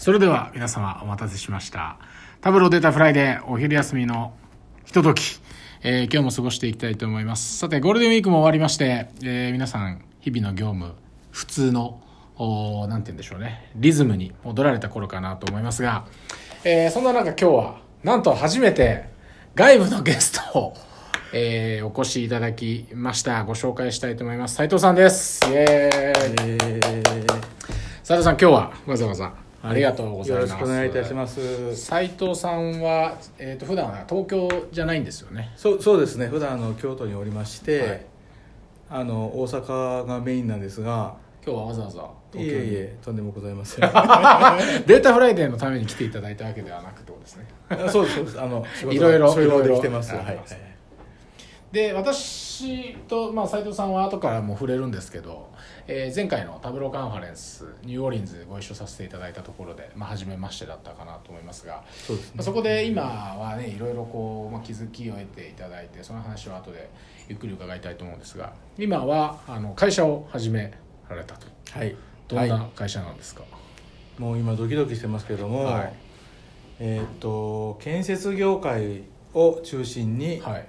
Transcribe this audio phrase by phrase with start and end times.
[0.00, 1.98] それでは皆様お待たせしました。
[2.40, 4.32] Tableau Data Friday お昼休みの
[4.86, 5.38] ひととき、
[5.82, 7.58] えー今日も過ごしていきたいと思います。
[7.58, 10.94] さて、ゴールデンウィークも終わりまして、えー皆さん日々の業務、
[11.32, 12.00] 普通の、
[12.38, 16.06] おーなんて言うんでしょうね、リズムに戻られた頃かなと思いますが、
[16.64, 19.04] えーそんな中今日は、なんと初めて
[19.54, 20.76] 外部のゲストを、
[21.34, 23.44] えーお越しいただきました。
[23.44, 24.54] ご紹介したいと思います。
[24.54, 25.44] 斉藤さんです。
[25.46, 26.58] イエーイ。
[28.02, 30.50] 斉藤さん、今日はわざわざありがとうございます。
[30.50, 31.76] よろしくお願いいたします。
[31.76, 36.26] 斉藤さんは、えー、と普段は東京じゃないんですよねそうそうですね。
[36.28, 38.06] 普段あの京都におりまして、はい
[38.92, 41.14] あの大阪がメインなんですが、
[41.46, 43.80] 今日はわざわざい東京にえいえとんでもございません。
[43.86, 48.40] Data Friday のために来ていただいたわけではなくてですねあそうですそうです。
[48.40, 50.12] あのいろいろいろいろできてます。
[50.12, 50.24] はい。
[50.26, 50.56] あります
[51.70, 52.49] で私
[53.08, 55.50] と、まあ、斉藤さんは後からも触れるんですけど、
[55.86, 62.32] えー前回のタブローカンファレンスニューオーリンズご一緒させていただいたところで、まあ、初めましてだったかなと思いますが、そうですね。
[62.36, 66.90] まあそこで今はねいろいろこう、まあ、気づきを得ていただいてその話は後で
[67.28, 70.72] ゆっくり伺いたいと思うんですが今はあの会社を始め
[71.08, 71.46] られたと。
[71.70, 71.96] はい。
[72.28, 73.42] どんはな会社なんですか、
[74.18, 75.92] い、もう今ドキドキしてますけども、はい。
[76.78, 79.02] えーっと建設業界
[79.34, 80.66] を中心に、はい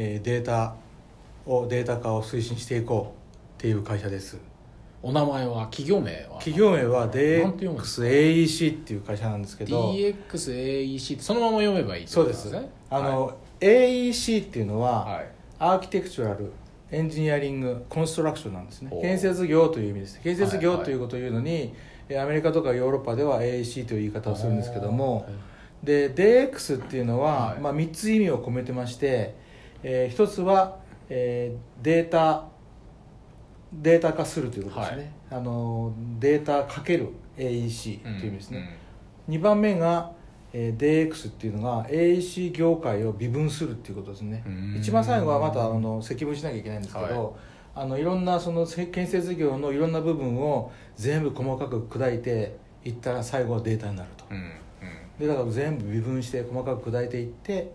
[0.00, 0.76] えーデータ
[1.44, 4.38] をデータ化を推進していこうっていう会社です。
[5.02, 6.38] お名前は企業名は？
[6.38, 9.92] 企業名は DXAEC っていう会社なんですけど。
[9.92, 12.54] DXAEC ってそのまま読めばいいそうです。
[12.90, 15.26] あの、AEC っていうのは、はい、はい
[15.60, 16.52] アーキテクチュラル
[16.92, 18.96] エンジニアリングコンストラクションなんですね。
[19.02, 21.74] 建設業という意味です建設はいはい業ということを言うのに、
[22.08, 25.28] えアメリカとかヨーロッパでは AEC という言い方をするんですけども。
[25.82, 27.60] で DX っていうのは、はい。
[27.60, 29.36] まあ、3つ意味を込めてまして、
[29.82, 32.46] え1つは、えーデータ
[33.72, 38.78] データ化するということですね、あのデータかける AEC という意味ですね、
[39.28, 40.12] 2番目が、
[40.52, 44.42] えー DX っていうのが AEC 業界を微分するっていうことですね。
[44.46, 44.76] うん。
[44.78, 47.32] 一番最後はまたあの積分しなきゃいけないんですけど、はい。
[47.74, 54.24] あのいろんなそのせ建設業のいろんな部分を全部細かく砕いていったら最後はデータになると。
[54.30, 54.50] うんうん。
[55.18, 57.70] でだから全部微分して細かく砕いていって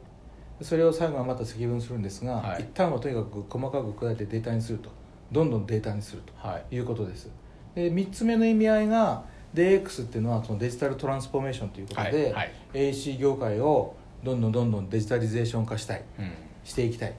[0.62, 2.64] それを最後はまた積分するんですが、はい。
[2.64, 4.90] 一旦はとにかく細かく砕いてデータにすると。
[5.32, 6.76] どんどんデータにするとはい。
[6.76, 7.30] いうことです。
[7.76, 9.24] で3つ目の意味合いが
[9.56, 12.52] DX っていうのはそのデジタルトランスフォーメーションということで、はいはい。
[12.74, 16.32] AC 業界をどんどんどんどんデジタリゼーション化したいうん。
[16.64, 17.14] していきたい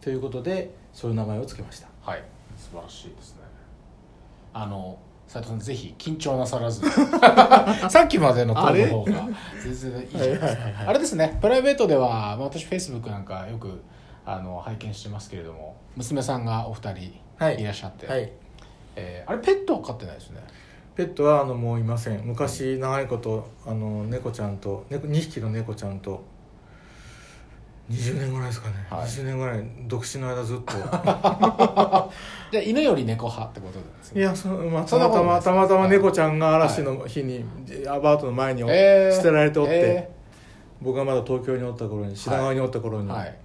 [0.00, 1.88] ということでそういう名前を付けました。
[2.02, 2.22] はい。
[2.58, 3.42] 素晴らしいですね。
[4.52, 4.98] あの
[5.30, 6.82] 斉藤さんぜひ緊張なさらず。
[7.88, 9.28] さっきまでのトーンの方が
[9.62, 10.62] 全然いいじゃないですか。
[10.88, 13.80] あれですねプライベートではまあ私フェイスブックなんかよく
[14.26, 17.60] あの拝見してますけれども娘さんがお二人はい。
[17.60, 18.32] いらっしゃって、はい。
[18.96, 20.40] えーあれペットは飼ってないですね。
[20.96, 22.22] ペットはあのもういません。
[22.24, 26.24] 昔長いことあの猫ちゃんと猫2匹の猫ちゃんと
[27.90, 29.00] 20年ぐらいですかね、はい。
[29.02, 30.72] 20年ぐらい独身の間ずっと。
[30.78, 34.20] じゃあ犬より猫派ってことなんですね。
[34.20, 37.44] いやその、まあ、たまたまたまたま猫ちゃんが嵐の日に、
[37.88, 39.16] アパートの前にえー。
[39.16, 40.10] 捨てられておって、え
[40.80, 43.26] 僕がまだ東京におった頃に品川におった頃に、ーはい。
[43.26, 43.38] へ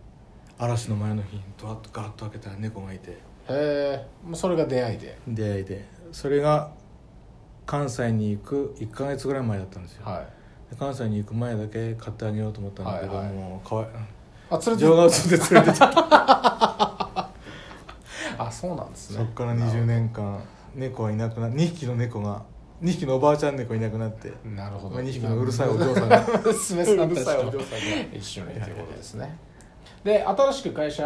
[0.59, 3.17] 嵐の前の日にドワッとガーッと開けたら猫がいて。
[3.49, 5.17] えもうそれが出会いで。
[5.27, 5.85] 出会いで。
[6.11, 6.69] それが
[7.65, 10.71] 関西に行く1か月ぐらい前だったんですよ、はい。
[10.71, 13.33] で関西に行く前だけ買ってあげようと思ったんだけど、はいはい。
[13.33, 13.87] もうかわい
[14.49, 17.29] あ連れて情が移って連れてっちゃった
[18.37, 19.17] あそうなんですね。
[19.17, 20.39] そっから20年間
[20.75, 22.43] 猫はいなくな2匹の猫が
[22.83, 24.97] 2匹のおばあちゃん猫いなくなってなるほど。
[24.97, 26.25] 2匹のうるさいお嬢さんが。
[26.43, 27.65] 娘さんたうるさいお嬢さんが。
[28.13, 29.37] 一緒にということですね。
[30.03, 31.03] で新しく会社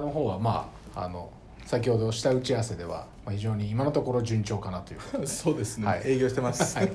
[0.00, 1.30] の方はまああの
[1.66, 6.02] 先ほどした打ち合わせでは、まあ、非常に今のところ順調かなという そうですね、はい。
[6.04, 6.90] 営業してます、はい。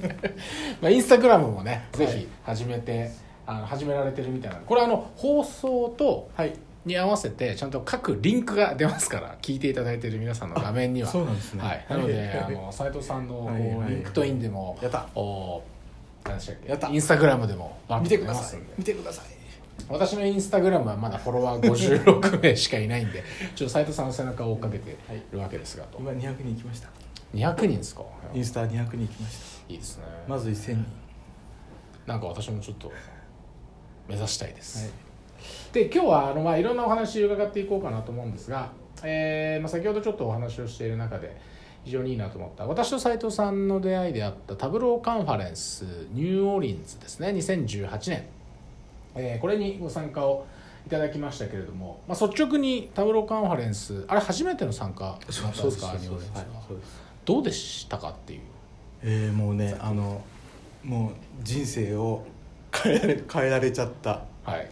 [0.82, 3.12] まあ、インスタグラムもねぜひ始めて、
[3.48, 4.58] あの始められてるみたいな。
[4.58, 6.54] これあの放送とはい。
[6.86, 11.10] に合わせてちゃんと各リンクが出ますから聞いていただいてる皆さんの画面には。
[11.10, 11.64] そうなんですね。
[11.64, 13.90] はい、なのではい あの斉藤さんのこうはいはい。
[13.90, 15.08] リンクトインでもやった。
[15.16, 15.64] お
[16.26, 16.70] 何でしたっけ？
[16.70, 16.88] やった。
[16.90, 18.60] インスタグラムでも見てください。
[18.78, 19.26] 見てください。
[19.90, 23.24] 私のインスタグラムはまだフォロワー56名しかいないんで
[23.56, 24.96] ちょっと斉藤さんの背中を追っかけて
[25.32, 25.84] るわけですが。
[25.86, 26.90] と今200人行きました。
[27.34, 28.04] 200人ですか？
[28.34, 30.04] インスタ200人行きましいいですね。
[30.28, 30.86] たまず1000人。
[32.06, 32.92] なんか私もちょっと
[34.08, 34.94] 目指したいです、はい。
[35.74, 38.72] で今日はあの、まあ、いろんなお話を伺っていこうかなと思うんですが、
[39.04, 41.36] えーまあ、先ほどちょっとお話をしている中で
[41.84, 48.26] 非常にいいなと思った私と斉藤さんの出会いであったタブローカンファレンスニューオーリンズですね2018年、
[49.16, 50.46] えーこれにご参加を
[50.86, 55.52] いただきましたけれども、まあ、率直にタブローカンファレンスあれ初めての参加だったんですか？
[55.54, 56.46] そうですニューオーリンズははい
[57.26, 58.42] どうでしたかっていう。
[59.02, 60.24] えー、もうねあの
[60.84, 61.12] もう
[61.44, 62.24] 人生を
[62.84, 64.24] 変えられ 変えられちゃった。
[64.44, 64.68] はい。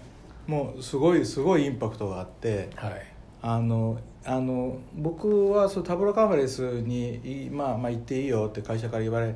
[0.48, 2.94] もうすごいすごいインパクトがあってはい。
[3.42, 9.36] あのあの僕はそうタブロカンファレンスにい、まあ、まあ行っていいよって会社から言われ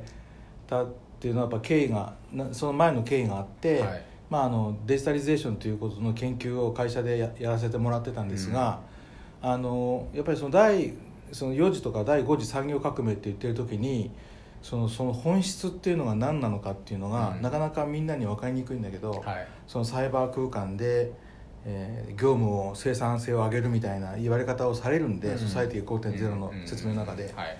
[0.66, 0.86] たっ
[1.20, 4.02] ていうのはやっぱ経緯がなその前の経緯があって、はい。
[4.30, 8.80] まあ、あのデジタリゼーションということの研究を会社でややらせてもらってたんですが、
[9.40, 10.92] あのやっぱりその第
[11.32, 14.10] その4次とか第5次産業革命って言ってる時に
[14.68, 17.42] そのその本質っていうのが何なのかっていうのが、うん。
[17.42, 19.48] なかなかみんなに分かりにくいんだけど、はい。
[19.66, 21.10] そのサイバー空間で、
[21.64, 25.38] えー業務を生産性を上げるみたいな言われ方をされるんで、うん。
[25.38, 27.56] ソサイティ5.0の説明の中で、はい。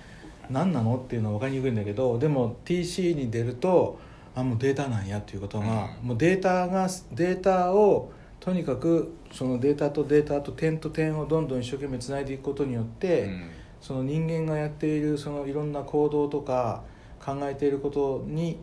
[0.51, 3.99] 何なのっていうのは分かりにくいんだけどでも TC に出ると
[4.35, 6.09] あもうデータなんやっていうことが、うん。
[6.09, 13.51] もうデータがデータをとにかくそのデータとデータと点と点をどんどん一生懸命つないでいくことによって、うん。
[13.81, 16.83] その人間がやっているそのいろんな行動とか
[17.29, 18.59] 考えていることに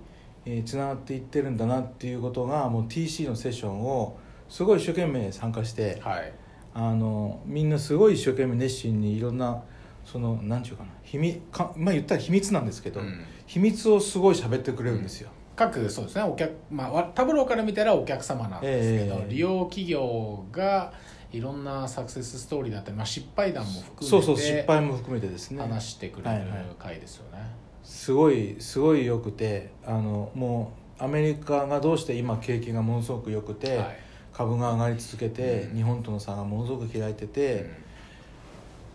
[0.65, 4.17] つながっていってるんだなっていうことがもう TC のセッションを
[4.49, 6.33] すごい一生懸命参加してはい。
[6.77, 9.63] あのみんなすごい一生懸命熱心にいろんな
[10.03, 13.25] そのなんていうかな秘密かまあ言ったら秘密なんですけど、うん。
[13.47, 19.31] 秘密をすごい喋ってくれるんですよ、各そうですねお客、まあわ、タブローから見たらお客様なんですけど、ええ。
[19.31, 20.91] 利用企業が
[21.31, 25.61] いろんなサクセスストーリーだったり、まあ、失敗談も含めてそうそう失敗も含めてですね。
[25.61, 26.49] 話してくれるはいはい。
[26.77, 27.39] 回ですよね、
[27.85, 33.97] すごいすごい良くてあのもうアメリカがどうして今景気がものすごく良くて、はい。
[34.33, 35.77] 株が上がり続けて、うん。
[35.77, 37.69] 日本との差がものすごく開いてて、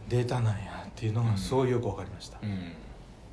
[0.08, 2.50] データなんやっていうのがすごいよく分かりました、うん。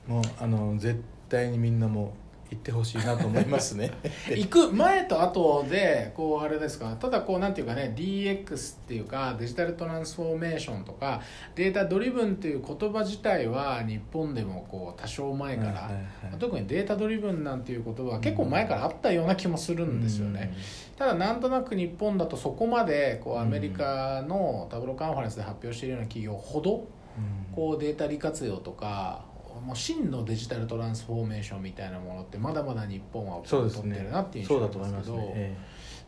[0.08, 0.16] うん。
[0.16, 2.14] もうあの絶対にみんなも
[2.50, 3.92] 行ってほしいなと思いますね。
[4.30, 11.22] 行く前と後でこうあれですかただこうなんていうかね DX っていうかデジタルトランスフォーメーションとか
[11.56, 15.92] data-driven っていう言葉自体は日本でもこう多少前から、
[16.40, 20.54] 特に data-driven なんていう言葉は結構前からあったような気もするんですよね、
[20.98, 27.54] ただなんとなく日本だとそこまでこうアメリカの Tableau Conference で発表しているような企業ほどうん。
[27.54, 29.26] こうデータ利活用とか
[29.62, 35.58] もう真のデジタルトランスフォーメーションみたいなものってまだまだ日本はそうです取ってねるなっていう印象なんですけどね、え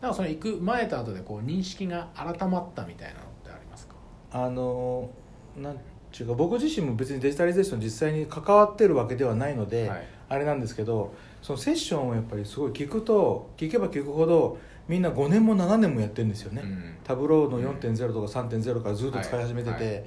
[0.01, 3.95] なんかその行く前と後でこう認識が改まったみたいなのってありますか
[4.33, 4.37] え。
[4.37, 5.09] あの
[5.57, 5.77] なん
[6.11, 20.05] ちゅうか僕自身も別にデジタリゼーション実際に関わってるわけではないので、はいあれなんですけどそのセッションをやっぱりすごい聞くと聞けば聞くほどみんな5年も7年もやってるんですよね、うんタブローの4.0とか3.0からずっと使い始めてて、はいはい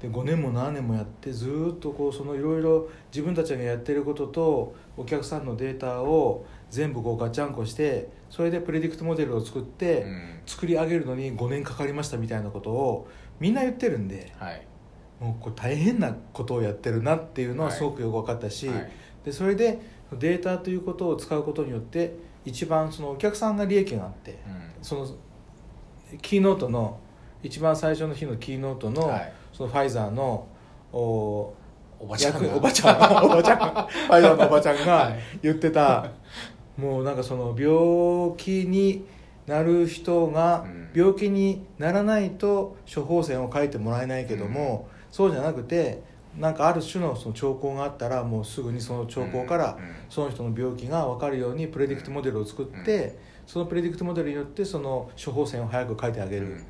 [0.00, 10.40] で5年も7年もやってずっとこうそのいろいろ自分たちがやってることとお客さんのデータを全部こうガチャンコしてそれでプレディクトモデルを作って、うん。
[10.46, 13.08] 作り上げるのに5年かかりましたみたいなことを
[13.38, 14.66] みんな言ってるんではい。
[15.20, 17.76] もうこれ大変なことをやってるなっていうのははい。
[17.76, 18.90] すごくよく分かったし、はい。
[19.24, 19.80] でそれで
[20.18, 24.72] データということを使うことによって一番そのお客さんが利益があって、うん。
[24.82, 25.06] その
[26.22, 26.98] キーノートの
[27.42, 30.46] 一番最初の日のキーノートの,、はいそのファイザーの
[30.92, 31.54] お
[31.98, 35.18] おばちゃんおばちゃん おばちゃんファイザーのおばちゃんはがい。
[35.42, 36.10] 言ってた、
[36.78, 39.04] もうなんかその病気に
[39.46, 40.80] なる人がうん。
[40.92, 46.02] 病気にならないと処方箋を書いてもらえないけども、そうじゃなくて
[46.36, 49.84] なんかある種のその兆候があったらもうすぐにその兆候からうん。
[49.84, 53.16] うんその人の病気が分かるようにプレディクトモデルを作って、
[53.46, 56.64] そのプレディクトモデルによってその処方箋を早く書いてあげる、うん。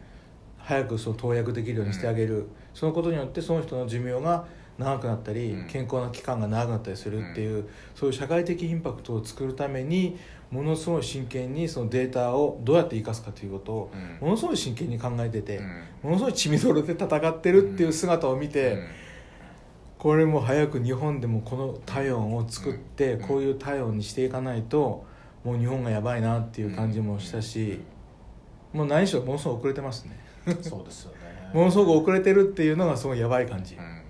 [0.58, 4.46] 早くその投薬できるようにしてあげる、そのことによってその人の寿命が
[4.78, 5.68] 長くなったり、うん。
[5.68, 10.18] 健康な期間が長くなったりするっていう、そういう社会的インパクトを作るために
[10.50, 14.26] ものすごい真剣にそのデータをどうやって生かすかということをうん。
[14.26, 15.66] ものすごい真剣に考えてて、うん。
[16.02, 18.86] ものすごい血みどろで戦ってるっていう姿を見て、うん。
[19.98, 23.28] これも早く日本でもこの体温を作って、うん。
[23.28, 25.04] こういう体温にしていかないと
[25.44, 27.80] もう日本がやばいなっていう感じもしたし、
[28.72, 30.18] もう何しろものすごく遅れてますね
[30.62, 31.50] そうですよね。
[31.52, 34.02] ものすごく遅れてるっていうのがすごいやばい感じ、うん。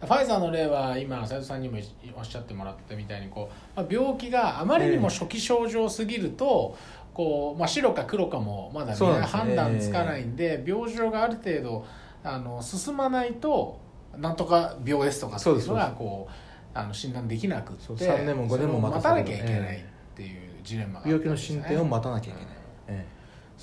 [0.00, 1.78] ファイザーの例は今斉藤さんにも
[2.16, 6.76] おっしゃってもらったみたいにこう、まあ、病気があまりにも初期症状すぎると、
[7.14, 9.20] こうまあ、白か黒かもまだ、ねね。
[9.20, 11.86] 判断つかないんで、病状がある程度
[12.24, 13.80] あの進まないと
[14.16, 16.32] なんとか病ですとかっていうのそうですがこう
[16.74, 19.80] あの診断できなくってそう3年も5年も待たなきゃいけないっ
[20.14, 22.54] ていうジレンマがあったん病気の進展を待たなきゃいけない、
[22.88, 23.06] え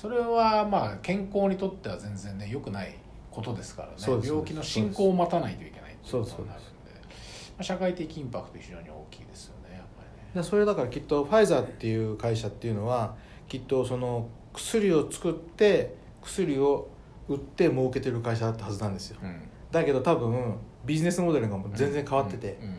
[0.00, 2.94] それはまあ健康にとっては全然ね良くない
[3.30, 4.26] ことですからね。
[4.26, 6.70] 病気の進行を待たないといけないっていうことになるんで。
[7.04, 10.02] まあ社会的インパクト非常に大きいですよねやっぱ
[10.32, 10.42] りね。
[10.42, 13.14] それだからきっとファイザーっていう会社っていうのは
[13.46, 16.88] きっとその薬を作って薬を
[17.28, 19.18] 売って儲けてる会社だったはずなんですよ。
[19.22, 19.38] うん。
[19.70, 20.54] だけど多分
[20.86, 22.68] ビジネスモデルが全然変わってて、うん。
[22.68, 22.76] うん。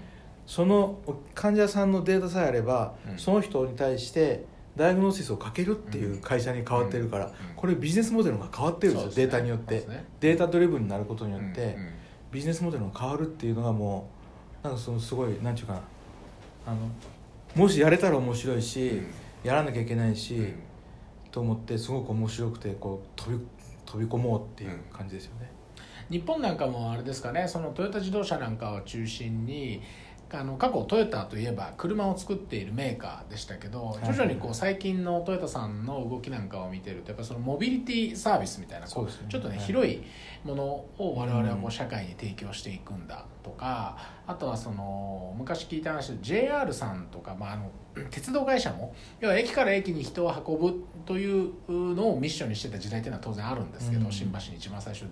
[0.47, 0.97] その
[1.35, 3.17] 患者さんのデータさえあれば、うん。
[3.19, 9.15] その人に対してダイアグノーシスをかけるっていう会社に変わってるから、うんこれビジネスモデルが変わってるんですよね。
[9.15, 10.05] データによって、ね。
[10.19, 11.89] データドリブンになることによって、うんうん
[12.31, 14.09] ビジネスモデルが変わるっていうのがも
[14.63, 15.81] うなんかそのすごいなんていうかな
[16.65, 16.77] あの
[17.55, 19.07] もしやれたら面白いし、うん。
[19.43, 20.53] やらなきゃいけないし、うん。
[21.29, 23.45] と思ってすごく面白くてこう飛び
[23.85, 25.51] 飛び込もうっていう感じですよね。
[26.09, 29.81] 日本なんかもあれですかねそのトヨタ自動車なんかを中心に
[30.33, 34.05] あの過去トヨタといえば車を作っているメーカーでしたけどい。
[34.05, 39.65] 徐々にこう最近のトヨタさんの動きなんかを見てるとやっぱそのモビリティサービスみたいなこそうちょっとねはい。
[39.65, 40.03] 広い
[40.43, 43.97] ものを我々はこう社会に提供していくんだとか
[44.27, 47.71] あとはその昔聞いた話で JR さんとか、まあ、あの
[48.09, 54.11] 鉄道会社も要は駅から駅に人を運ぶというのをミッションにしてた時代っていうのは当然あるんですけど、うん。
[54.11, 55.05] 新橋に一番最初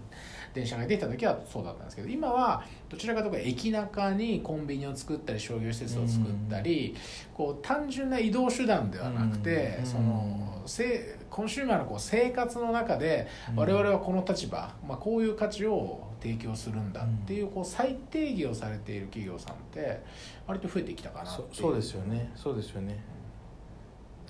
[0.54, 6.96] 電車が出た時はそうだったんですけど今はどちらかというと駅中にコンビニを作ったり商業施設を作ったり、
[7.34, 20.02] こう単純な移動手段ではなくて、うんそのせコンシューマーのこう生活の中で我々はこの立場、まあ、こういう価値を提供するんだっていうこう再定義をされている企業さんって
[20.46, 22.32] 割と増えてきたかなそそうですよね。
[22.36, 23.04] そうですよね。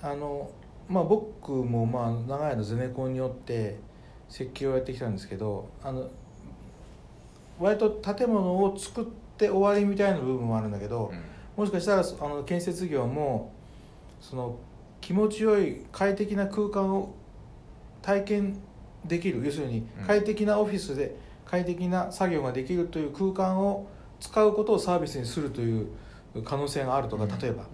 [0.02, 0.50] あの
[0.88, 3.78] まあ僕もまあ長い間ゼネコンによって
[4.30, 6.08] 設計をやってきたんですけどあの
[7.58, 9.04] 割と建物を作っ
[9.36, 11.22] て終わりみたいな部分もあるんだけど、うん。
[11.56, 13.52] もしかしたらあの建設業も
[14.22, 14.56] その
[15.02, 17.14] 気持ちよい快適な空間を
[18.00, 18.58] 体験
[19.04, 20.06] できる要するにうん。
[20.06, 23.88] 快適なオフィスで快適な作業ができるという空間を
[24.20, 25.88] 使うことをサービスにするという
[26.44, 27.66] 可能性があるとか例えば、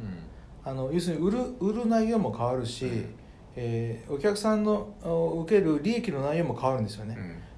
[0.64, 3.14] あの要するに売る売る内容も変わるし、うん
[3.56, 7.16] えーお客さんのお受ける利益の内容も変わるんですよね。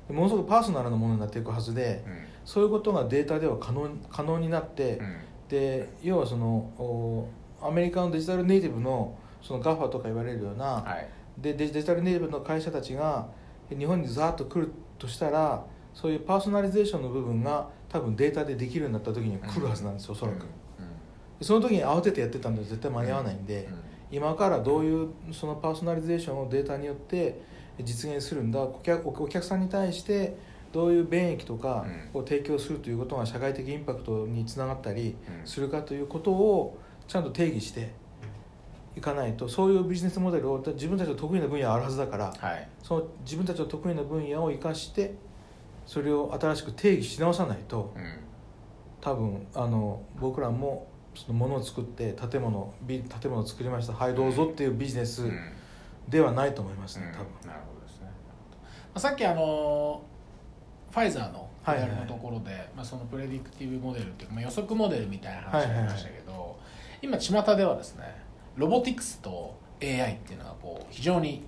[0.09, 0.17] う、ん。
[0.17, 2.14] ものすごくパーソナルなものになっていくはずでうん。
[2.45, 5.17] そういうことがデータでは可能可能になって、うん。
[5.49, 6.47] で要はその
[6.78, 7.28] お
[7.61, 11.09] アメリカのデジタルネイティブのその GAFA とか言われるような、はい。
[11.37, 13.28] でデジタルネイティブの会社たちが
[13.69, 15.64] 日本にザーッと来るとしたら
[15.95, 20.47] そういうパーソナリゼーションの部分が多分データでできるようになった時に来るはずなんですよ、おそらく、
[21.40, 23.69] その時に慌ててやってたんで絶対間に合わないんで、
[24.11, 27.41] 今からどういうそのパーソナリゼーションをデータによって
[27.83, 30.37] 実現するんだお客お客さんに対して
[30.73, 37.91] どういう便益とかを提供するということが社会的インパクトにつながったりするかということをちゃんと定義して
[38.97, 42.69] いかないとそういうビジネスモデルを自分たちの得意な分野あるはずだからはい。
[42.83, 45.15] その自分たちの得意な分野を生かして
[45.87, 48.19] それを新しく定義し直さないとうん。
[49.00, 50.88] 多分あの僕らも
[51.19, 53.93] そのものを作って建物ビ建物を作りました。
[53.93, 55.53] はいどうぞっていうビジネスうん。
[56.09, 57.13] ではないと思いますねうん。
[57.13, 57.27] 多分。
[57.47, 58.13] なるほどですね、ま
[58.95, 60.03] あ、さっきあの
[60.91, 66.59] ファイザーのはいはい PR のところで、まあ、そのプレディクティブモデルっていうか、まあ、予測モデルみたいな話がありましたけど、
[67.03, 68.05] 今巷ではですね
[68.57, 71.43] ロボティクスと AI っていうのがこう非常に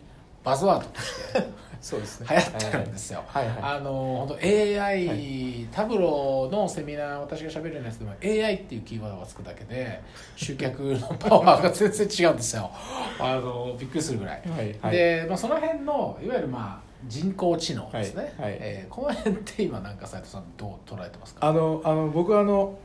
[0.44, 1.46] バズワードとして
[1.80, 3.24] そうです流行ってるんですよ。
[3.26, 3.48] はい。
[3.48, 3.56] はい。
[3.62, 10.02] あの本当 AI、はタブローのセミナー私が喋るようなやつでも AI っていうキーワードがつくだけで
[10.36, 12.70] 集客のパワーが全然違うんですよ。
[13.18, 14.78] あのびっくりするぐらい、はい。
[14.80, 14.96] はい。
[14.96, 18.50] で、まあ、その辺のいわゆるまあ人工知能ですね、はい。
[18.50, 18.58] はい。
[18.60, 21.46] えーこの辺って今なんか斉藤さんどう捉えてますか？
[21.46, 22.78] あのあの僕はあの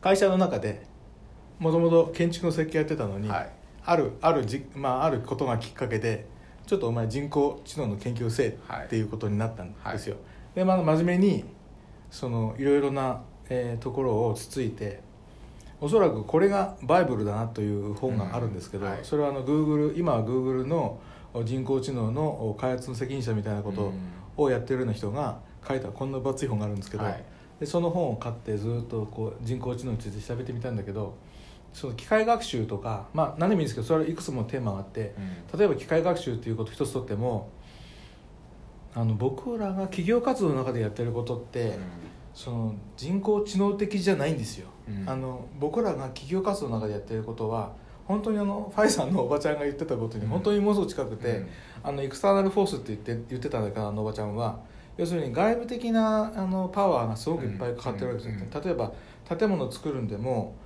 [0.00, 0.84] 会社の中で
[1.60, 3.50] もともと建築の設計やってたのに、はい。
[3.88, 6.26] あるあるじ、まあ、あることがきっかけで
[6.66, 10.16] ちょっとお前人工知能の研究をせえっていうことになったんですよ、
[10.54, 11.44] で、まあ、真面目に
[12.10, 15.00] そのいろいろな、えーところをつついて
[15.80, 18.92] おそらくこれがバイブルだなという本があるんですけど、うん。
[18.92, 19.00] はい。
[19.02, 20.98] それはあの Google 今は Google の
[21.44, 23.92] 人工知能の開発の責任者みたいなこと
[24.36, 27.22] をやってるような人が書いたこんな分厚い本があるんですけど、はい。
[27.60, 31.14] でその本を買ってずっとこう人工知能について調べてみたんだけど
[31.76, 35.14] その機械学習とかまあ何でもいいんですけどそれはいくつもテーマがあって
[35.52, 35.58] うん。
[35.58, 37.50] 例えば機械学習ということ一つとっても
[38.94, 41.74] あの僕らが企業活動の中でやってることって、
[42.32, 45.06] その人工知能的じゃないんですよ、うん。
[45.06, 47.74] あの僕らが企業活動の中でやってることは
[48.06, 50.30] 本当にあのファイザーのおばちゃんが言ってたことにうん。
[50.30, 51.48] 本当にものすごく近くて、うん。
[51.82, 54.60] あのエクスターナルフォースって言って言ってたんだけどあのおばちゃんは
[54.96, 58.92] 要するに外部的なあのパワーがすごくいっぱいかかってるわけですよ、うんうん例えば
[59.28, 60.54] 建物を作るんでも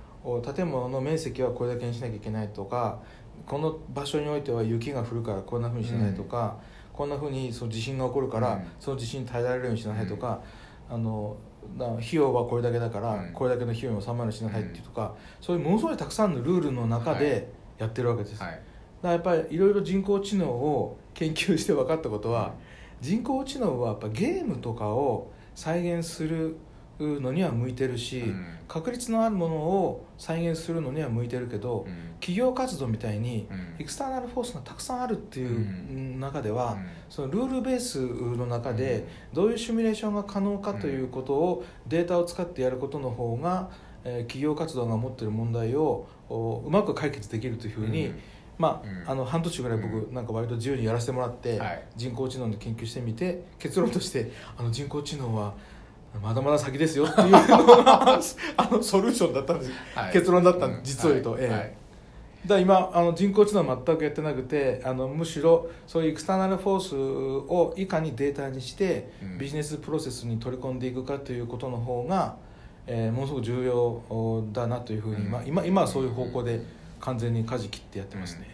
[0.55, 2.99] 建物の面積はこれだけにしなきゃいけないとか
[3.45, 6.57] この場所においては雪が降るからこんなふうにしないとか、
[6.93, 8.63] こんなふうにその地震が起こるから、うん。
[8.79, 10.41] その地震に耐えられるようにしなさいとか、
[10.89, 11.35] あの
[11.77, 13.33] だ費用はこれだけだから、うん。
[13.33, 17.19] これだけの費用に収まるようにしなさいっていうとか、そういうものすごいたくさんのルールの中はい。
[17.19, 18.51] でやってるわけです、はい。
[18.51, 18.63] だか
[19.03, 22.53] らやっぱりいろいろ人工知能を研究して分かったことは、
[22.99, 26.55] 人工知能はやっぱゲームとかを再現するう
[27.01, 28.45] のには向いてるし、うん。
[28.67, 32.11] 確率のあるものを再現するのには向いてるけど、うん。
[32.19, 33.75] 企業活動みたいにうん。
[33.79, 36.19] エクスターナルフォースがたくさんあるっていううん。
[36.19, 36.85] 中では、うん。
[37.09, 43.69] そのルールベースの中でどういうシミュレーションが可能かということをデータを使ってやることの方が、
[44.03, 48.19] えー企業活動が持っている問題をおうまく解決できるというふうに、うん。
[48.57, 49.09] まあうん。
[49.11, 51.83] あの半年ぐらい僕、うなんか割と自由にやらせてもらって、はい。
[51.95, 55.53] 人工知能の研究してみて結論としてあの人工知能は
[56.19, 57.39] まだまだ先ですよっていうの
[57.83, 58.19] が
[58.57, 59.69] あのソリューションだったんです。
[59.69, 60.13] よ、はい。
[60.13, 60.83] 結論だったんうん。
[60.83, 61.47] 実を言うと、ええ。
[61.47, 61.59] はい。
[61.59, 61.73] はい
[62.43, 69.37] だ今あの人工知能は全くやってなくてあのむしろそういうエクスターナルフォースをいかにデータにして、うん。
[69.37, 72.35] ビジネスプロセスに取り込んでいくかということの方が、
[72.87, 75.31] えーものすごく重要だなというふうに、うん。
[75.31, 76.61] まあ、今今はそういう方向で
[76.99, 78.47] 完全に舵切ってやってますね、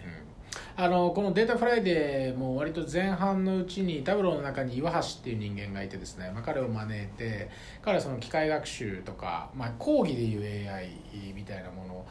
[0.76, 7.50] あのこの Data Friday も割と前半のうちに Tableau の中に岩橋っていう人間がいてですね、まあ、彼を招いて
[7.82, 10.92] 彼はその機械学習とか、まあ、広義でいう AI
[11.36, 12.06] みたいなもの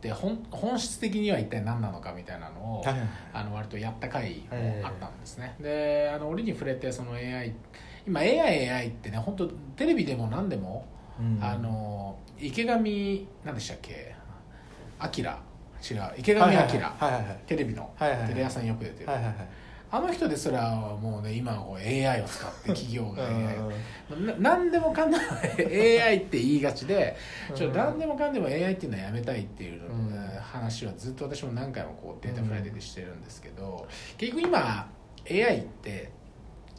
[0.00, 2.84] で本本質的には一体何なのかみたいなのを、
[3.32, 7.52] あの割とやった回もええあったんですね、であの折に触れてその AI
[8.06, 10.86] 今 AIAI ってね本当テレビでも何でも、
[11.18, 11.38] うん。
[11.42, 14.14] あの池上何でしたっけ？
[15.00, 15.40] アキラ
[15.82, 16.92] 違う池上彰、
[17.46, 19.10] テレビの、テレ朝によく出てる、
[19.90, 20.70] あの人ですら
[21.00, 23.56] もうね今こう AI を使って企業が AI
[24.38, 25.22] 何でもかんでも
[25.56, 27.16] AI って言いがちで
[27.54, 33.86] ちょっとうん何でもかんでも AI っていうのはやめたいっていううん話はずっと私も何回もこう Data Friday でしてるんですけど
[34.18, 34.90] 結局今
[35.30, 36.10] AI って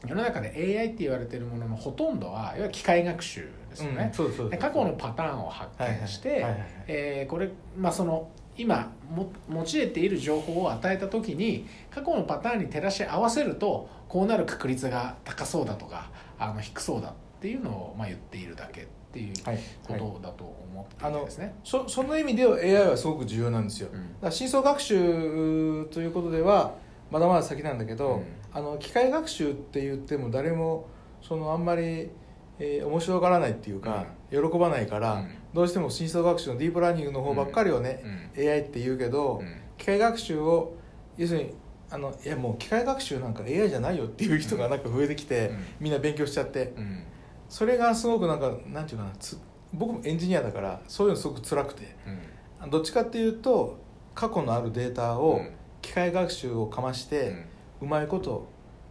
[0.08, 4.12] 世の中で AI って言われてるもののほとんどはいわゆる機械学習ですよね。
[4.60, 8.30] 過去のパターンを発見してこれまあその
[8.60, 19.60] 今も用いている情報を与えた時に過去のパターンに照らし合わせるとこうなる確率が高そうだとかあの低そうだっていうのをまあ言っているだけっていうはい。
[19.88, 21.56] ことだと思ってですね。
[21.64, 24.00] そその意味では AI はすごく重要なんですよ、うん。
[24.00, 26.76] だから深層学習ということでは
[27.10, 28.24] まだまだ先なんだけど、うん。
[28.54, 30.88] あの機械学習って言っても誰も
[31.22, 32.10] そのあんまり、
[32.60, 35.30] えー面白がらないっていうか、喜ばないから、うん。
[35.54, 39.62] どうしても深層学習のディープラーニングの方ばっかりをね、AI って言うけど、うん。
[39.78, 40.76] 機械学習を
[41.18, 41.54] 要するに
[41.90, 45.58] あのいやもう機械学習なんか AI じゃないよっていう人がなんか増えてきて、うん。
[45.80, 46.74] みんな勉強しちゃって。
[46.78, 47.04] うん。
[47.48, 49.38] それがすごくなんかなんていうかなつ
[49.74, 51.96] 僕もエンジニアだからそういうのすごく辛くて。
[52.62, 52.70] うん。
[52.70, 53.80] どっちかっていうと
[54.14, 55.52] 過去のあるデータをうん。
[55.82, 57.30] 機械学習をかまして、
[57.82, 57.88] うん。
[57.88, 58.50] うまいこと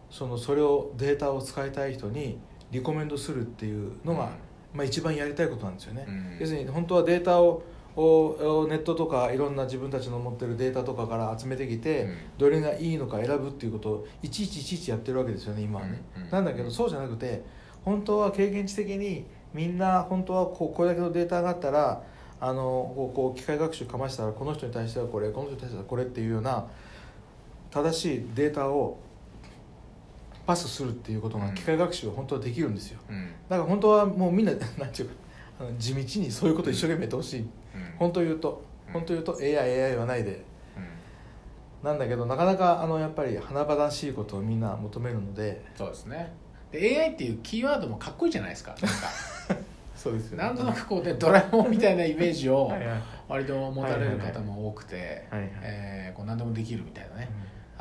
[0.09, 2.39] そのそれをデータを使いたい人に
[2.71, 4.29] リコメンドするっていうのが、
[4.73, 6.37] まあ、一番やりたいことなんですよね、うん。
[6.39, 7.63] 要するに本当はデータを
[7.95, 12.17] をネットとかいろんな自分たちの持ってるデータとかから集めてきて、うん。
[12.37, 15.81] どれがいいのか選ぶっていうことをいちいちいちいちやってるわけですよね今。
[15.81, 16.01] はね、
[16.31, 17.43] なんだけどそうじゃなくて
[17.83, 22.03] 本当は経験値的にみんな本当はこうこれだけのデータがあったら
[22.39, 22.61] あの
[22.95, 26.67] こうこう機械学習かましたらこの人に対してはこれこの人に対してはこれっていうような
[27.71, 28.97] 正しいデータを
[30.49, 31.53] パスするっていうことがうん。
[31.53, 32.99] 機械学習は本当はできるんですよ。
[33.07, 33.27] うん。
[33.47, 35.15] だから本当はもうみんな なんていうか
[35.59, 37.49] あの地道にそういうことを一生懸命やってほしい、うん。
[37.99, 38.93] 本当言うとうん。
[38.93, 40.43] 本当言うと AIAI はないで。
[41.83, 41.87] うん。
[41.87, 45.63] なんだけどなかなかあのやっぱり華々しいことをみんな求めるので。
[45.75, 46.33] そうですね。
[46.71, 48.71] で AI っていうキーワードもかっこいいじゃないですか。
[48.71, 48.87] なんか。
[49.95, 52.71] そうですなんとなくこうでドラえもんみたいなイメージを
[53.27, 55.27] 割と持たれる方も多くて
[56.17, 57.29] 何でもできるみたいなね、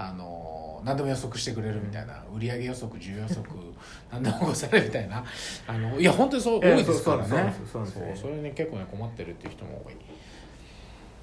[0.00, 3.50] あの何でも予測してくれるみたいな、売上予測需要予測
[4.12, 5.24] 何でもござれみたいな。
[5.66, 7.54] あのいや本当にそうええ多いですからね。
[7.70, 9.96] そうそれに結構ね困ってるっていう人も多い。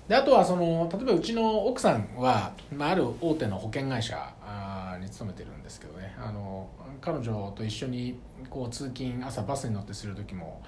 [0.09, 4.15] であとはその例えばうちの奥さんは、まあ、ある大手の保険会社
[5.01, 6.13] に勤めてるんですけどね。
[6.19, 10.61] あの彼女と一緒にこう通勤朝バスに乗ってする時も、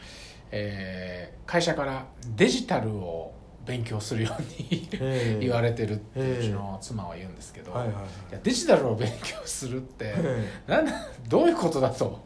[0.49, 3.33] えー会社からデジタルを
[3.67, 8.03] 勉強するようにええ 言われてるってええうちの妻は言うんですけど、はいはいはい。
[8.31, 10.91] いやデジタルを勉強するってえなんだ
[11.27, 12.25] どういうことだと。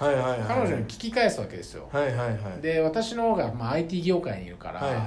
[0.00, 0.40] えはいはいはい。
[0.46, 2.62] 彼女に聞き返すわけですよ、はいはいはい。
[2.62, 5.06] で私の方がまあ IT 業界にいるから、はいはい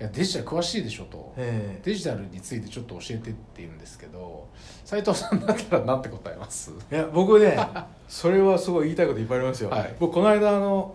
[0.00, 4.48] いやデジタル詳しいでしょと、ええデジタルについてちょっと教えてって言うんですけど
[4.86, 6.70] 斉藤さんだったら何て答えます？
[6.70, 7.58] いや僕ね
[8.08, 9.94] それはすごい言いたいこといっぱいありますよ、はい。
[10.00, 10.94] 僕この間あの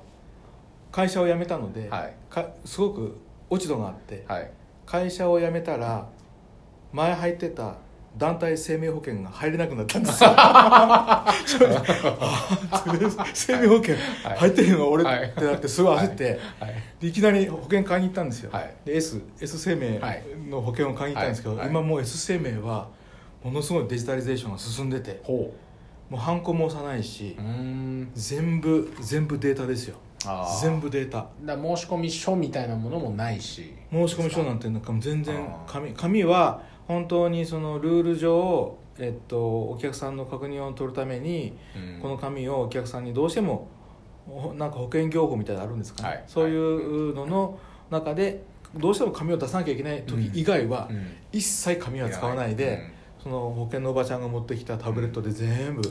[0.91, 2.13] 会社を辞めたので、はい。
[2.31, 3.15] かすごく
[3.49, 4.51] 落ち度があってはい。
[4.85, 6.07] 会社を辞めたら
[6.93, 7.75] 前入ってた
[8.17, 10.29] 団体生命保険が入れなくなったんですよ。
[13.33, 13.95] 生命保険
[14.37, 15.23] 入ってるのが俺はい。
[15.23, 16.67] ってなってすごい焦って、は
[17.01, 17.11] い。
[17.11, 18.73] きなり保険買いに行ったんですよ、はい。
[18.85, 20.23] で S, S 生命はい。
[20.49, 22.87] の保険を買いに行ったんですけど、今もう S 生命は
[23.43, 25.53] ものすごいデジタリゼーションが進んでてほ
[26.09, 27.37] もうハンコも押さないし
[28.15, 29.97] 全部全部データですよ
[30.61, 31.27] 全部データ。
[31.43, 33.73] だから申し込み書みたいなものもないし。
[33.91, 42.01] 申し込み書なんてなんか全然紙紙は本当にそのルール上、えっと、お客さんの確認を取るために、うん。
[42.01, 43.67] この紙をお客さんにどうしても
[44.27, 46.23] おなんか保険業法みたいなのあるんですかね、はい。
[46.27, 47.59] そういうのの
[47.89, 48.43] 中で
[48.75, 51.07] どうしても紙を出さなきゃいけない時以外はうん。
[51.31, 52.89] 一切紙は使わないで、
[53.21, 55.81] その保険のおばちゃんが持ってきたタブレットで全部、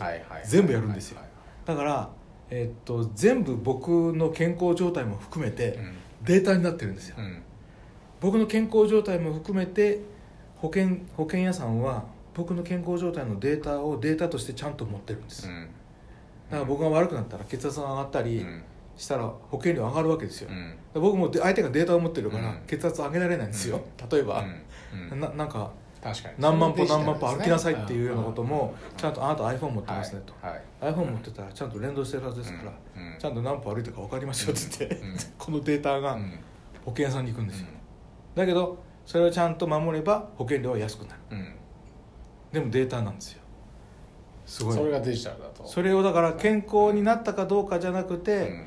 [0.44, 1.20] 全部やるんですよ。
[1.20, 1.28] はい
[1.64, 2.10] だから、
[2.56, 5.94] えっと、全部僕の健康状態も含めてうん。
[6.24, 7.42] データになってるんですよ、うん。
[8.20, 10.00] 僕の健康状態も含めて
[10.56, 15.68] 保険保険屋さんは僕の健康状態のデータをデータとしてちゃんと持ってるんです、うん。
[16.50, 18.62] だから僕が悪くなったら血圧が上がったりうん。
[18.96, 21.02] したら保険料上がるわけですよ、うん。
[21.02, 22.60] 僕もで相手がデータを持ってるからうん。
[22.66, 24.44] 血圧上げられないんですよ、例えば、
[25.12, 25.20] うん。
[25.20, 25.72] なんか
[26.04, 26.34] 確かに。
[26.38, 28.48] 何万歩何万歩歩きなさいっていうようなことうん。
[28.48, 30.62] もちゃんとあなた iPhone 持ってますねと、はい。
[30.80, 30.92] はい。
[30.92, 33.12] iPhone 持ってたらちゃんと連動してるはずですから、うん。
[33.14, 33.18] うん。
[33.18, 35.16] ちゃんと何歩歩いたか分かりますよって言って、うん。
[35.38, 36.38] このデータがうん。
[36.84, 37.68] 保険屋さんに行くんですよ、
[38.34, 41.20] だけどそれをちゃんと守れば保険料は安くなる。
[41.30, 41.54] うん。
[42.52, 43.42] でもデータなんですよ。
[44.44, 44.74] すごい。
[44.74, 45.66] それがデジタルだと。
[45.66, 48.66] それをだから健康になったかどうかじゃなくて、うん。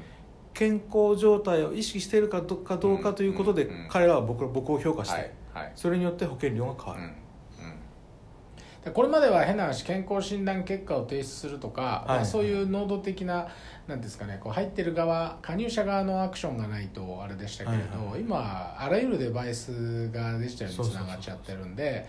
[0.53, 5.31] 健康状態を意識しているかどかどうかということで、彼らは僕僕を評価して、はい。
[5.53, 5.71] はい。
[5.75, 7.13] それによって保険料が変わる、
[8.93, 13.47] これまでは変な話健康診断結果を提出するとか、まあそういう能動的な
[13.87, 18.21] なんですかねこう入ってる側加入者側のアクションがないとあれでしたけれど、はいはい。
[18.21, 22.07] 今あらゆるデバイスがデジタルにつながっちゃってるんで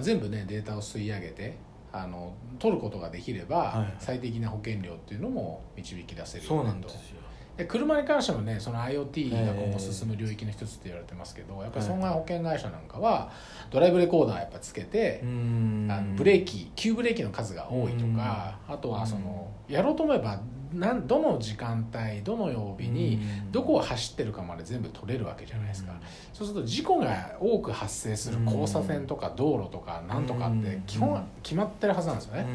[0.00, 1.56] 全部ねデータを吸い上げて
[1.92, 3.94] あの取ることができれば、はいはい。
[3.98, 6.74] 最適な保険料っていうのも導き出せるそうよねと。
[6.74, 7.20] なんですよ
[7.58, 13.32] で車に関してもねその IoT が今後進む領域の一つって言われてますけど、やっぱり損害保険会社なんかは
[13.70, 15.88] ドライブレコーダーやっぱつけてう、ん。
[15.90, 20.40] あのブレーキ急ブレーキの数が多いとか、あとはそのやろうと思えば
[20.72, 23.52] なんどの時間帯どの曜日にうん。
[23.52, 25.98] どこを走ってるかまで全部取れるわけじゃないですか、うん。
[26.32, 32.46] そうすると事故が多く発生する交差点とか道路とかなんとかって基本決まってるはずなんですよね、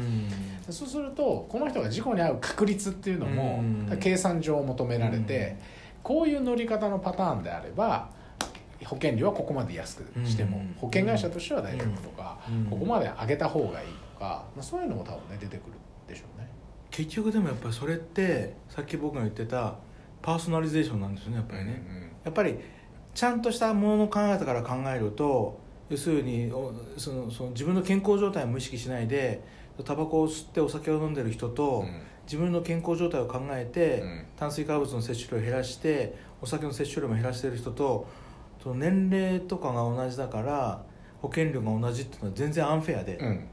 [0.66, 3.98] でそうするとこの人が事故に遭う確率っていうのもうん。
[4.00, 5.56] 計算上求められて
[6.02, 8.10] こういう乗り方のパターンであれば
[8.84, 10.74] 保険料はここまで安くしてもうん。
[10.78, 12.64] 保険会社としては大丈夫とかうん。
[12.66, 15.72] ここまで上げた方がいいとかまあそういうのも多分ね出てくる
[16.06, 16.48] でしょうね。
[16.94, 19.74] 結局でもやっぱりそれってさっき僕が言ってた
[20.22, 21.82] パーソナリゼーションなんですよねやっぱりね、
[22.22, 22.56] やっぱり
[23.12, 25.58] ちゃんとしたものの考え方から考えると
[25.90, 29.42] 要するにおそのその自分の健康状態を無意識しないで
[29.84, 32.02] タバコを吸ってお酒を飲んでる人と、うん。
[32.26, 34.26] 自分の健康状態を考えて、うん。
[34.36, 38.06] 炭水化物の摂取量を減らしてお酒の摂取量も減らしてる人と
[38.62, 40.84] その年齢とかが同じだから
[41.20, 43.48] 保険料が同じっていうのは全然アンフェアで、うん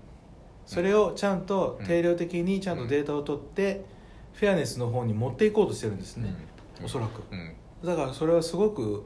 [0.71, 3.83] それをちゃんと定量的にちゃんとデータを取って、
[4.31, 6.33] フェアネスの方に持っていこうとしてるんですね、
[6.81, 7.23] おそらく。
[7.29, 7.53] うん。
[7.83, 9.03] だからそれはすごく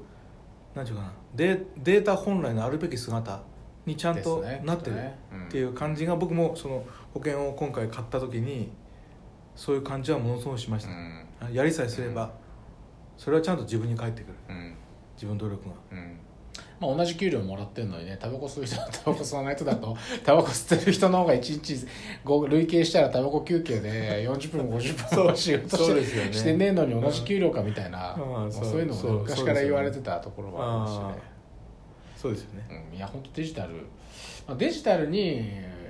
[0.76, 3.42] なんていうかなデデータ本来のあるべき姿
[3.88, 4.98] にちゃんとなってる
[5.48, 8.70] っていう感じが僕もその保険を今回買った時に
[9.56, 11.52] そういう感じはものすごくしました、うん。
[11.52, 12.32] やりさえすれば
[13.18, 14.34] それはちゃんと自分に返ってくる。
[14.50, 14.76] うん。
[15.16, 15.76] 自分の努力が。
[15.94, 16.20] うん
[16.80, 21.88] まあ、同じ給料もらってるのにねタバコ吸う人とタバコ吸わない人だと タバコ吸ってる人の方が1日
[22.24, 31.36] ご累計したらタバコ休憩で40分も50分も仕事して,、そうですよねしてねえのに同じ給料かみたいな、うんまあそういうのも、ね、昔から言われてたところはありますしね。
[32.16, 32.86] そうですよね。
[32.92, 33.74] うん、いや本当デジタル、
[34.48, 35.86] まあ、デジタルにえー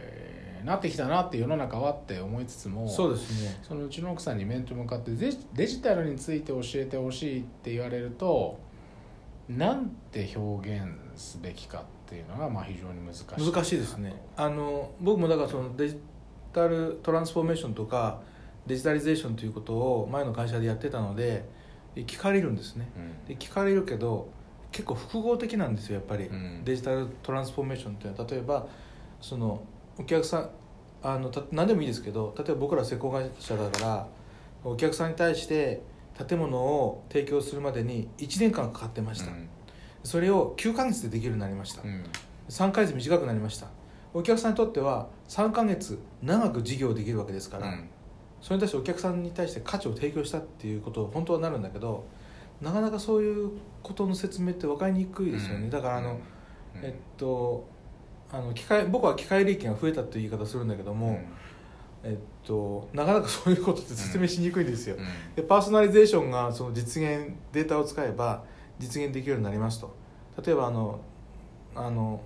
[0.65, 3.59] なってきたなって世の中はって思いつつもそうですね。
[3.61, 8.57] そのうちの奥さんに面と向かってデジタルについて教えてほしいって言われると
[9.49, 14.15] なんて表現すべきかっていうのがまあ非常に難しい難しいですね。
[14.35, 15.99] あの僕もだからそのデジ
[16.51, 18.21] タルトランスフォーメーションとか
[18.65, 21.45] デジタリゼーションということを前の会社でやってたので
[21.95, 22.89] 聞かれるんですね。
[22.97, 23.25] うん。
[23.25, 24.29] で聞かれるけど
[24.71, 26.61] 結構複合的なんですよやっぱり、うん。
[26.65, 28.29] デジタルトランスフォーメーションっていうのは。
[28.29, 28.67] 例えば
[29.21, 29.61] その
[29.97, 30.49] お客さん
[31.03, 34.07] あのた何でもいいですけど例えば僕ら施工会社だから
[34.63, 35.81] お客さんに対して
[36.27, 39.49] 建物を提供するまでに1年間かかってました、うん。
[40.03, 42.03] それを9ヶ月でできるようになりました、うん。
[42.49, 43.67] 3ヶ月短くなりました。
[44.13, 47.89] お客さんにとっては3ヶ月長く事業できるわけですから、うん。
[48.41, 52.05] それに対してお客さんに対して価値を提供したっていうこと本当はなるんだけど
[52.61, 53.51] なかなかそういう
[53.83, 55.69] ことの説明って分かりにくいですよね、うん。
[55.69, 56.19] だからあの、うん。
[56.83, 57.67] えっと
[58.31, 61.19] あの機械僕は機械利益が増えたという言い方するんだけども、
[62.07, 65.05] えっと、なかなかそういうことって説明しにくいんですよ、うん。
[65.35, 68.43] でパーソナリゼーションがその実現データを使えば
[68.77, 69.95] 実現できるようになりますと。
[70.45, 70.99] 例えばあの
[71.75, 72.21] あの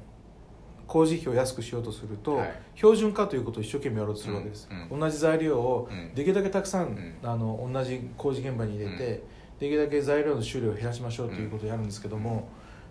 [0.86, 2.62] 工事費を安くしようとすると、はい。
[2.76, 5.00] 標準化ということを一生懸命やろうとするわけです、うんうん。
[5.00, 6.14] 同じ材料をうん。
[6.14, 7.16] できるだけたくさん、ん。
[7.24, 9.24] あの同じ工事現場に入れて、
[9.60, 12.50] できるだけ材料の種類を減らしましょうということをやるんですけども、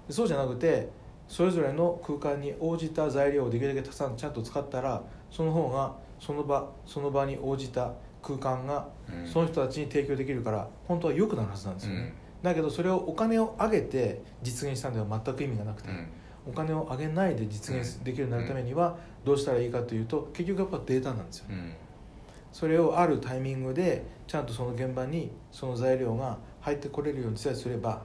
[0.09, 0.89] そうじゃなくて
[1.27, 9.27] それぞれの空間に応じた材料をできるだけたくさんちゃんと使ったらその方がその場その場に応じた空間がうん。
[9.27, 16.07] その人たちに提供できるから本当は良くなるはずなんですよね、だけどそれをお金を上げて実現したんでは全く意味がなくて、うん。
[16.47, 21.73] お金を上げないで実現できるようになるためにはどうしたらいいかというと結局やっぱデータなんですようん。
[22.53, 28.03] それをあるタイミングでちゃんとその現場にその材料が入ってこれるようにさえすれば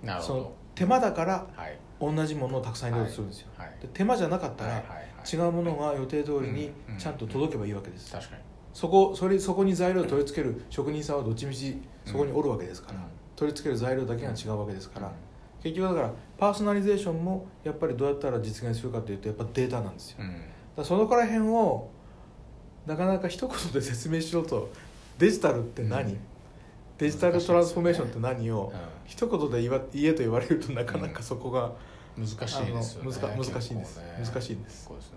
[0.00, 0.56] そのなるほど。
[0.74, 1.78] 手間だからはい。
[1.98, 3.72] 同じものをたくさん入れようとするんですよ、はい。
[3.80, 8.42] で手間じゃなかったらはいはいはい違うものが予定通りにうんちゃんと届けばいいわけです、確かに。
[8.72, 13.02] そこそれそこに材料を取り付ける職人さんはどっちみちそこにおるわけですから、うん。
[13.34, 15.12] 取り付ける材料だけが違うわけですから、
[15.62, 20.18] 結局だからパーソナリゼーションもやっぱりどうやったら実現するかというとやっぱデータなんですよ、
[20.76, 21.90] だそのから辺を
[22.86, 24.70] なかなか一言で説明しろと
[25.18, 26.18] デジタルって何、うん。
[26.98, 31.70] デジタルトランスフォーメーションって何を、うん一言で言わ言えと言われるとなかなかそこが、
[32.16, 33.12] 難しいですよね。
[33.20, 33.98] 難難しいです。
[33.98, 34.24] ね。
[34.24, 34.88] 難しいです。
[34.88, 35.15] ですね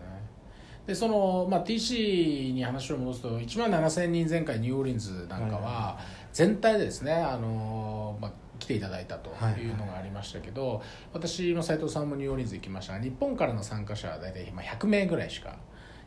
[0.90, 6.00] でその、まあ、TC に話を戻すと1万7000人前回ニューオーリンズなんかはいは
[6.34, 10.82] 全体でですねあの、まあ、来ていただいたとはいいうのがありましたけど、
[11.14, 15.58] 私の斉藤さんもニューオーリンズ行きましたが日本からの参加者は大体今100名ぐらいしか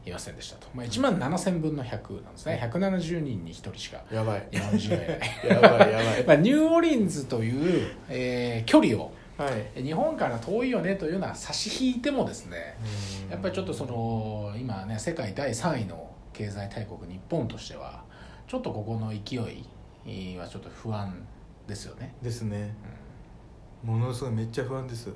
[0.05, 2.61] いませんでしたと、まあ、1万7000分の100なんですね。
[2.73, 4.49] 170人に1人しかやばい。
[4.51, 5.21] 日本人がいない。
[5.49, 6.25] やばいやばい。
[6.27, 9.22] まあ、ニューオーリンズという、えー距離をはい
[9.75, 12.77] 日本から遠いよねというのは差し引いてもですね
[13.31, 18.03] やっぱりちょっとその今ね世界第3位の経済大国日本としては
[18.47, 21.27] ちょっとここの勢いはちょっと不安
[21.67, 22.75] ですよね、ですね。
[23.85, 25.11] ものすごいめっちゃ不安です。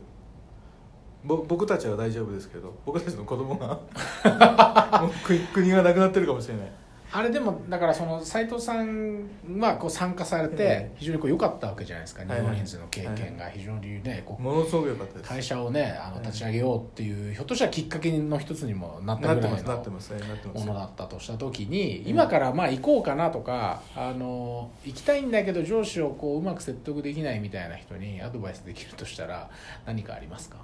[1.25, 3.81] ぼ僕たちは大丈夫ですけど僕たちの子供が
[5.03, 6.73] もう国国がなくなってるかもしれない
[7.17, 9.27] あれでもだからその斉藤さん
[9.59, 15.29] はこう参加されてええ非常にこう良かったわけじゃないですか、はいニューオーリンズの経験が非常にねこうものすごく良かったです。
[15.31, 29.49] 会社をねあの立ち上げようっていうひょっとしたらきっかけの一つにもなったぐらいのますなってますねなってますものだったとした時に今からまあ行こうかなとかあの行きたいんだけど上司をこううまく説得できないみたいな人にアドバイスできるとしたら
[29.87, 30.59] 何かありますか？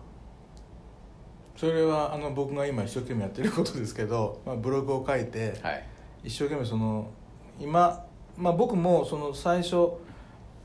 [1.56, 5.86] それはあの僕が今一生懸命やってることですけど、まあ、ブログを書いてはい
[6.24, 7.10] 一生懸命その
[7.58, 8.04] 今、
[8.36, 9.92] まあ、僕もその最初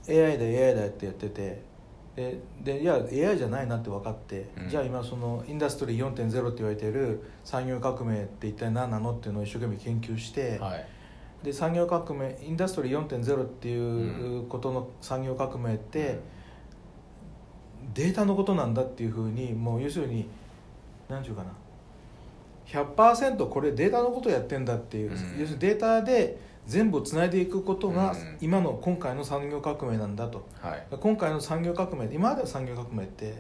[0.10, 1.62] AI だ AI だってやってて
[2.18, 4.70] ででいや AI じゃないなって分かって、うん。
[4.70, 10.88] じゃあ今そのインダストリー4.0って言われてる産業革命って一体何なのっていうのを一生懸命研究して、はい。
[11.44, 16.20] で産業革命インダストリー4.0っていうことの産業革命って、
[17.94, 20.28] データのことなんだっていうふうにもう要するに
[21.08, 21.52] 何て言うかな
[22.68, 25.40] 100%これデータのことやってんだっていう、うん。
[25.40, 28.38] 要するにデータで全部つないでいくことがうん。
[28.42, 30.48] 今の今回の産業革命なんだと。
[30.60, 30.88] はい。
[31.00, 33.34] 今回の産業革命今までの産業革命って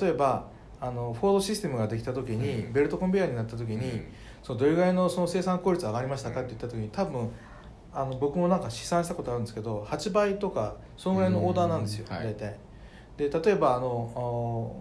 [0.00, 0.48] 例えば
[0.80, 2.72] あのフォードシステムができた時に、うん。
[2.72, 4.06] ベルトコンベヤーになった時に、うん。
[4.42, 7.30] そのどれぐらいのその生産効率上がりましたかって言った時に多分
[7.92, 12.16] あの僕もなんか試算したことあるんですけど8倍とかそのぐらいのオーダーなんですよ、うん。
[12.16, 12.26] はい。
[12.26, 12.58] 大体。
[13.16, 14.74] で例えばあの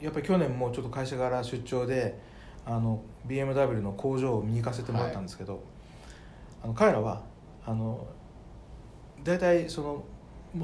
[0.00, 2.18] やっぱり去年もちょっと会社から出張で
[2.66, 5.62] あの BMW の工場を見に行かせてもらったんですけど、
[6.62, 7.22] あの彼らは
[7.64, 8.06] あの
[9.24, 10.04] 大体その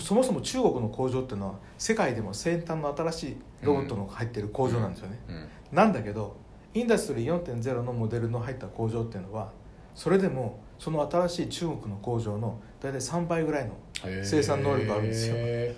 [0.00, 6.36] そもそも中国の工場っていうのは世界でも先端の新しいロボットの入ってる工場なんですよね、うんなんだけど
[6.74, 9.52] インダストリー4.0のモデルの入った工場っていうのは
[9.94, 13.74] それでもその新しい中国の工場の大体3倍ぐらいの
[14.22, 15.34] 生産能力があるんですよ。
[15.36, 15.76] へ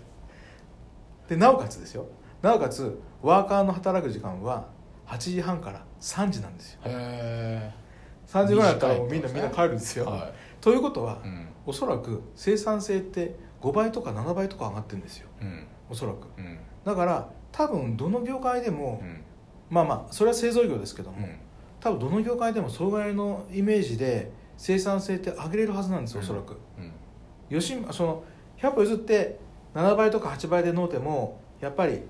[1.28, 2.06] でなおかつですよ。
[2.42, 4.68] なおかつワーカーの働く時間は
[5.06, 6.80] 8時半から3時なんですよ。
[6.84, 6.88] ー。
[6.88, 7.72] へ
[8.26, 11.48] 3時ぐらいだったらもうみんなみんな帰るんですよ、はということは、いうん。
[11.66, 15.28] おそらく生産性って5倍とか7倍とか上がってるんですよ。
[15.40, 15.66] うん。
[15.90, 16.28] おそらく。
[16.38, 16.58] うん。
[16.84, 19.22] だから多分どの業界でも、うん。
[19.68, 21.36] まあまあそれは製造業ですけども、うん。
[21.80, 26.92] 多分どの業界でもそれぐらいのイメージで生産性って上げれるはずなんですよおそらく、うん。
[27.48, 28.22] よしその
[28.58, 29.38] 100歩譲って
[29.74, 32.02] 7倍とか8倍で乗ってもやっぱり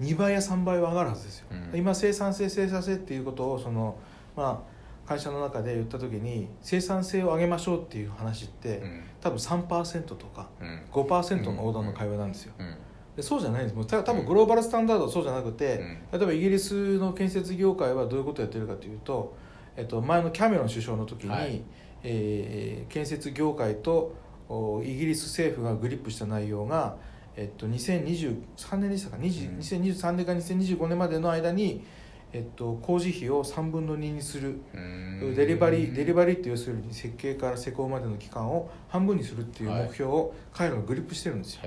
[0.00, 1.78] 2倍や3倍は上がるはずですよ、うん。
[1.78, 3.96] 今生産性生産性っていうことをその、
[4.36, 4.64] ま
[5.06, 9.02] あ、会社の中で言った時に生産性を上げましょうっていう話って、うん。
[9.20, 10.82] 多分3%とかうん。
[10.92, 12.76] 5%のオーダーの会話なんですよ、うん。
[13.16, 13.74] でそうじゃないんです。
[13.74, 15.78] もうた多分グローバルスタンダードはそうじゃなくて、
[16.12, 19.34] 例えばイギリスの建設業界はどういうことをやってるかというと、
[19.76, 21.62] えっと、前のキャメロン首相の時に、はい。
[22.02, 24.14] えー建設業界と
[24.48, 26.96] おイギリス政府がグリップした内容が、
[27.36, 29.58] えっと、2023年でしたか、20うん。
[29.58, 31.84] 2023年か2025年までの間に、
[32.32, 34.58] えっと、工事費を3分の2にする。
[34.74, 35.34] うん。
[35.34, 41.60] デリバリーデリバリーって要するに設計から施工までの期間を半分にするっていう目標を彼らはグリップしてるんですよ、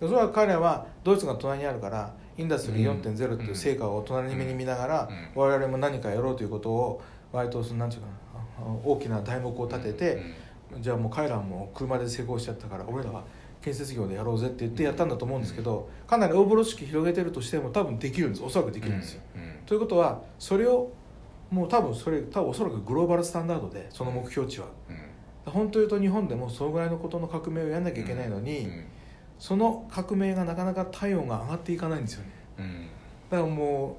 [0.00, 5.40] それは彼らはドイツが隣にあるからインダストリー4.0っていう成果を隣に目に見ながら、うん。
[5.42, 8.14] 我々も何かやろうということを割とそのなんていうかな
[8.58, 10.22] あ大きな題目を立てて、
[10.78, 13.24] じゃあもう彼らも車で施工しちゃったから俺らは
[13.62, 18.42] 建設業でやろうぜって言ってやったんだと思うんですけどかなり大風呂敷広げてるとしても多分できるんです。
[18.42, 19.22] おそらくできるんですよ、
[19.66, 20.90] ということはそれを
[21.50, 24.66] もう多分それ多分おそらくグローバルスタンダードでその目標値は。
[24.88, 25.52] うん。
[25.52, 28.84] 本当言うと日本でもそのぐらいのことの革命をやんなきゃいけないのに、うん
[29.40, 32.30] その革命がなかなか体温が上がっていかないんですよね。
[32.58, 32.86] うん。
[33.30, 33.96] だからも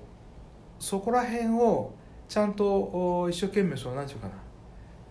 [0.80, 1.96] うそこら辺を
[2.30, 4.36] ちゃんとお一生懸命その何て言うかな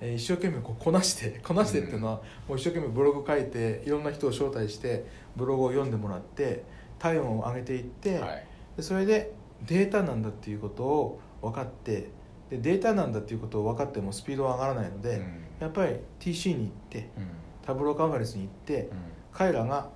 [0.01, 5.05] えー一生懸命こうこなして こなしてっていうのは、もう一生懸命ブログ書いていろんな人を招待して
[5.37, 6.65] ブログを読んでもらって
[6.99, 8.47] 体温を上げていって、はい。
[8.77, 9.33] でそれで
[9.67, 12.11] データなんだっていうことを分かって
[12.51, 15.45] でデータなんだっていうことを分かってもスピードは上がらないので、うん。
[15.61, 17.27] やっぱり TC に行ってうん。
[17.63, 18.97] タブローカンファレンスに行って、うん。
[19.33, 19.91] 彼らが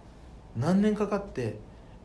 [0.56, 1.58] 何年かかって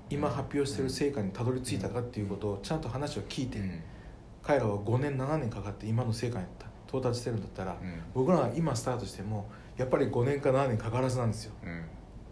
[0.10, 3.82] 今発表してる成果にたどり着いたかっていうことをちゃんと話を聞いて、うん。
[4.42, 6.46] 彼らは5年7年かかって今の成果に
[6.89, 8.02] 到達してるんだったら、うん。
[8.13, 9.47] 僕らが今スタートしても
[9.78, 11.54] やっぱり5年か7年かからずなんですよ。
[11.63, 11.84] うん。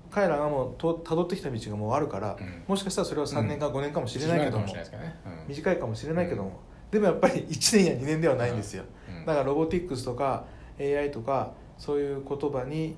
[0.09, 2.63] 彼らがもうとたどってきた道がもうあるから、うん。
[2.67, 4.65] もしかしたらそれは3年か5年かもしれないけども、
[5.47, 6.59] 短いかもしれないけども、
[6.91, 9.25] でもやっぱり 1年や2年ではないんですよ、うん。
[9.25, 10.45] だからロボティックスとか
[10.79, 12.95] AI とかそういう言葉に、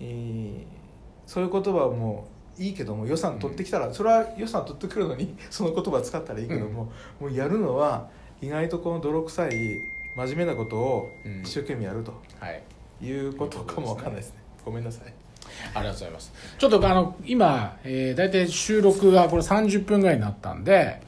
[0.00, 0.86] えー
[1.26, 6.90] そういう言葉はもういいけども予算取ってきたら、それは予算取ってくるのに その言葉使ったらいいけども、
[7.20, 8.08] もうやるのは
[8.40, 9.50] 意外とこの泥臭い
[10.16, 11.42] 真面目なことをうん。
[11.42, 12.62] 一生懸命やるとはい。
[13.02, 14.38] いうことかもわかんないですね。
[14.64, 15.12] ごめんなさい。
[15.74, 16.32] ありがとうございます。
[16.58, 21.00] ちょっとあの、今、えー、大体収録がこれ30分ぐらいになったんで、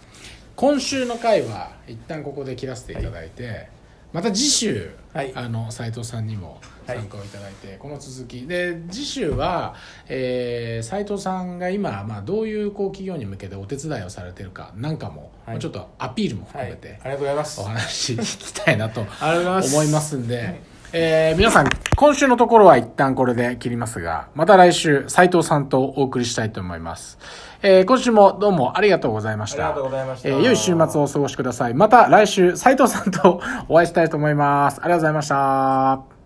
[0.56, 3.68] 今週の回は一旦ここで切らせていただいて、
[4.12, 5.32] また次週、はい。
[5.34, 8.46] あの、斉藤さんにも参加をいただいて、この続き。
[8.46, 9.74] で、次週は、
[10.08, 15.58] えー、斉藤さんが今、まあ、どういうこう企業に向けてお手伝いをされてるかなんかも、はい。
[15.58, 17.60] ちょっとアピールもはい含めて、ありがとうございます。
[17.60, 20.60] お話聞きたいなと思いますんで、
[20.92, 27.18] えー皆さん、今週のところは一旦これで切りますが、また来週、斉藤さんとお送りしたいと思います。
[27.62, 29.70] えー今週もどうもありがとうございました。
[29.70, 31.74] ありがとうございましたえー良い週末をお過ごしください。
[31.74, 34.80] また来週、斉藤さんとお会いしたいと思います。
[34.80, 36.17] ありがとうございました。